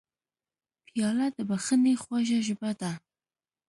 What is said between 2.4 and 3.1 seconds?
ژبه ده.